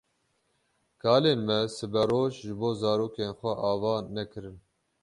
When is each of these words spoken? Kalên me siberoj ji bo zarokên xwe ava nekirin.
Kalên 1.01 1.39
me 1.47 1.57
siberoj 1.75 2.33
ji 2.45 2.51
bo 2.59 2.69
zarokên 2.81 3.31
xwe 3.39 3.51
ava 3.71 3.93
nekirin. 4.15 4.57